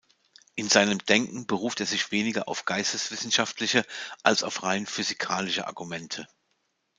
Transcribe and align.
In 0.55 0.67
seinem 0.67 0.97
Denken 1.05 1.45
beruft 1.45 1.79
er 1.79 1.85
sich 1.85 2.09
weniger 2.11 2.47
auf 2.47 2.65
geisteswissenschaftliche 2.65 3.85
als 4.23 4.41
auf 4.41 4.63
rein 4.63 4.87
physikalische 4.87 5.67
Argumente. 5.67 6.27